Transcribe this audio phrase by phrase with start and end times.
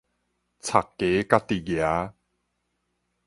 [0.03, 0.09] 鑿枷家
[1.37, 2.13] 己夯